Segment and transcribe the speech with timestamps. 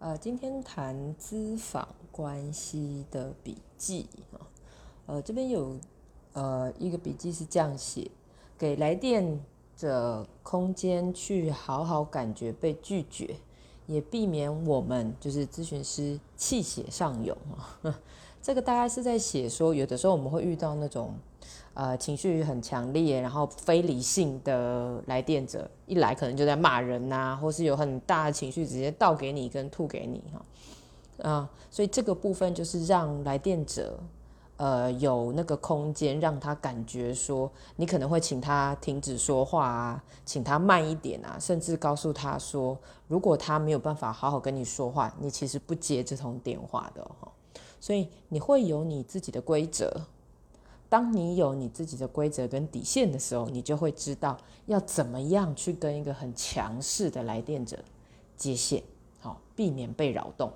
[0.00, 4.40] 呃，今天谈资访关系的笔记啊，
[5.04, 5.76] 呃，这边有
[6.32, 8.10] 呃一个笔记是这样写：
[8.56, 9.38] 给来电
[9.76, 13.36] 者空间去好好感觉被拒绝，
[13.92, 17.36] 也避免我们就是咨询师气血上涌
[17.84, 17.98] 啊。
[18.40, 21.14] 这个大概是在写说，有的时候我们会遇到那种。
[21.72, 33.98] 呃，情绪很强烈，然后非理性的来电者一来，可能就在骂人呐，或是有很大的情绪直接倒给你跟吐给你哈，啊，所以这个部分就是让来电者
[34.60, 42.76] 呃有那个空间，让他感觉说你可能会请他停止说话啊，请他慢一点啊，甚至告诉他说，
[43.08, 47.32] 如果他没有办法好好跟你说话，你其实不接这通电话的哈，
[47.80, 50.02] 所以你会有你自己的规则。
[50.90, 54.36] 当你有你自己的规则跟底线的时候，你就会知道
[54.66, 57.78] 要怎么样去跟一个很强势的来电者
[58.36, 58.82] 接线，
[59.20, 60.48] 好，避免被扰动。